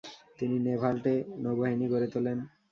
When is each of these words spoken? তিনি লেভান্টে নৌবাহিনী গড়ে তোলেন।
তিনি 0.39 0.55
লেভান্টে 0.65 1.13
নৌবাহিনী 1.43 1.85
গড়ে 1.93 2.07
তোলেন। 2.13 2.37